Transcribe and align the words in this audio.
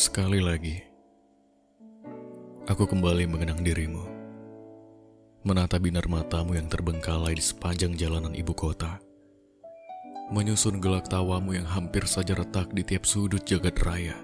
Sekali 0.00 0.40
lagi, 0.40 0.80
aku 2.64 2.88
kembali 2.88 3.28
mengenang 3.28 3.60
dirimu. 3.60 4.00
Menata 5.44 5.76
binar 5.76 6.08
matamu 6.08 6.56
yang 6.56 6.72
terbengkalai 6.72 7.36
di 7.36 7.44
sepanjang 7.44 8.00
jalanan 8.00 8.32
ibu 8.32 8.56
kota. 8.56 8.96
Menyusun 10.32 10.80
gelak 10.80 11.12
tawamu 11.12 11.52
yang 11.52 11.68
hampir 11.68 12.08
saja 12.08 12.32
retak 12.32 12.72
di 12.72 12.80
tiap 12.80 13.04
sudut 13.04 13.44
jagat 13.44 13.76
raya. 13.84 14.16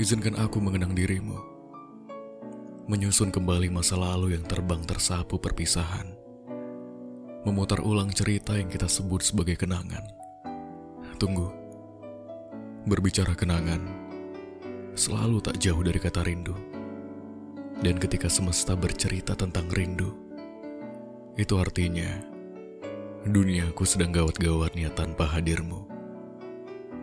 Izinkan 0.00 0.32
aku 0.40 0.64
mengenang 0.64 0.96
dirimu. 0.96 1.36
Menyusun 2.88 3.28
kembali 3.28 3.68
masa 3.68 4.00
lalu 4.00 4.32
yang 4.32 4.48
terbang 4.48 4.80
tersapu 4.80 5.36
perpisahan. 5.36 6.08
Memutar 7.44 7.84
ulang 7.84 8.08
cerita 8.16 8.56
yang 8.56 8.72
kita 8.72 8.88
sebut 8.88 9.20
sebagai 9.20 9.60
kenangan. 9.60 10.08
Tunggu. 11.20 11.59
Berbicara 12.80 13.36
kenangan, 13.36 13.84
selalu 14.96 15.44
tak 15.44 15.60
jauh 15.60 15.84
dari 15.84 16.00
kata 16.00 16.24
rindu. 16.24 16.56
Dan 17.76 18.00
ketika 18.00 18.32
semesta 18.32 18.72
bercerita 18.72 19.36
tentang 19.36 19.68
rindu, 19.68 20.16
itu 21.36 21.60
artinya 21.60 22.08
duniaku 23.28 23.84
sedang 23.84 24.16
gawat-gawatnya 24.16 24.88
tanpa 24.96 25.28
hadirmu. 25.28 25.84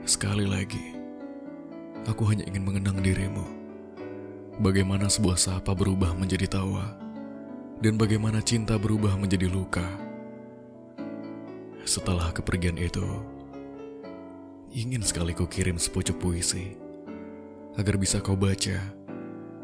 Sekali 0.02 0.50
lagi, 0.50 0.98
aku 2.09 2.25
hanya 2.25 2.50
ingin 2.50 2.66
mengenang 2.66 2.98
dirimu. 2.98 3.45
Bagaimana 4.58 5.05
sebuah 5.14 5.38
sapa 5.38 5.78
berubah 5.78 6.17
menjadi 6.17 6.58
tawa, 6.58 6.98
dan 7.86 8.02
bagaimana 8.02 8.42
cinta 8.42 8.81
berubah 8.81 9.14
menjadi 9.14 9.45
luka. 9.45 9.86
Setelah 11.86 12.33
kepergian 12.33 12.81
itu, 12.81 13.36
ingin 14.72 15.04
sekali 15.04 15.32
ku 15.32 15.48
kirim 15.48 15.80
sepucuk 15.80 16.20
puisi 16.20 16.76
agar 17.80 17.96
bisa 17.96 18.20
kau 18.20 18.36
baca 18.36 18.82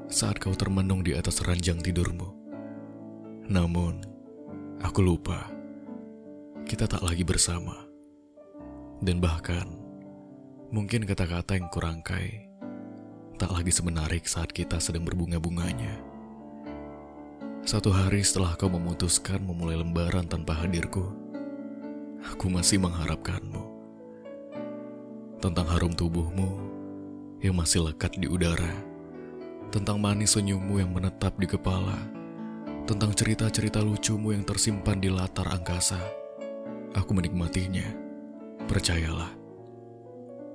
saat 0.07 0.37
kau 0.37 0.53
termenung 0.53 1.01
di 1.01 1.17
atas 1.17 1.41
ranjang 1.43 1.81
tidurmu. 1.81 2.29
Namun, 3.49 3.99
aku 4.79 5.03
lupa 5.03 5.49
kita 6.63 6.87
tak 6.87 7.03
lagi 7.03 7.27
bersama. 7.27 7.75
Dan 9.03 9.19
bahkan, 9.19 9.67
mungkin 10.71 11.03
kata-kata 11.03 11.59
yang 11.59 11.67
kurangkai 11.67 12.47
tak 13.35 13.51
lagi 13.51 13.73
semenarik 13.73 14.23
saat 14.23 14.53
kita 14.55 14.79
sedang 14.79 15.03
berbunga-bunganya. 15.03 15.99
Satu 17.67 17.91
hari 17.91 18.23
setelah 18.23 18.55
kau 18.55 18.71
memutuskan 18.71 19.43
memulai 19.43 19.75
lembaran 19.75 20.27
tanpa 20.29 20.55
hadirku, 20.63 21.03
aku 22.23 22.47
masih 22.47 22.79
mengharapkanmu. 22.79 23.72
Tentang 25.43 25.67
harum 25.67 25.91
tubuhmu 25.91 26.55
yang 27.43 27.59
masih 27.59 27.83
lekat 27.83 28.15
di 28.15 28.31
udara, 28.31 28.71
tentang 29.75 29.99
manis 29.99 30.39
senyummu 30.39 30.79
yang 30.79 30.95
menetap 30.95 31.35
di 31.35 31.43
kepala, 31.43 31.99
tentang 32.87 33.11
cerita-cerita 33.11 33.83
lucumu 33.83 34.31
yang 34.31 34.47
tersimpan 34.47 35.03
di 35.03 35.11
latar 35.11 35.51
angkasa. 35.51 35.99
Aku 36.95 37.11
menikmatinya, 37.11 37.83
percayalah. 38.71 39.35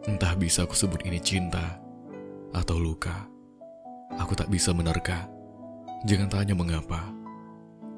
Entah 0.09 0.33
bisa 0.41 0.65
aku 0.65 0.73
sebut 0.73 1.05
ini 1.05 1.21
cinta 1.21 1.77
atau 2.57 2.81
luka. 2.81 3.29
Aku 4.17 4.33
tak 4.33 4.49
bisa 4.49 4.73
menerka. 4.73 5.29
Jangan 6.09 6.33
tanya 6.33 6.57
mengapa. 6.57 7.13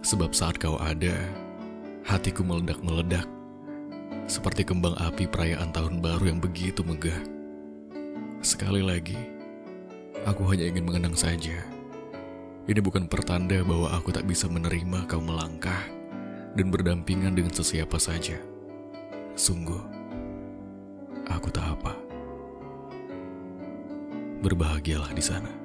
Sebab 0.03 0.35
saat 0.35 0.59
kau 0.59 0.75
ada, 0.75 1.15
hatiku 2.03 2.43
meledak-meledak. 2.43 3.31
Seperti 4.31 4.63
kembang 4.63 4.95
api 4.95 5.27
perayaan 5.27 5.75
tahun 5.75 5.99
baru 5.99 6.31
yang 6.31 6.39
begitu 6.39 6.87
megah. 6.87 7.19
Sekali 8.47 8.79
lagi, 8.79 9.19
aku 10.23 10.47
hanya 10.47 10.71
ingin 10.71 10.87
mengenang 10.87 11.19
saja. 11.19 11.59
Ini 12.71 12.79
bukan 12.79 13.11
pertanda 13.11 13.59
bahwa 13.67 13.91
aku 13.91 14.15
tak 14.15 14.31
bisa 14.31 14.47
menerima 14.47 15.11
kau 15.11 15.19
melangkah 15.19 15.83
dan 16.55 16.71
berdampingan 16.71 17.35
dengan 17.35 17.51
sesiapa 17.51 17.99
saja. 17.99 18.39
Sungguh, 19.35 19.83
aku 21.27 21.51
tak 21.51 21.67
apa. 21.67 21.99
Berbahagialah 24.47 25.11
di 25.11 25.25
sana. 25.27 25.60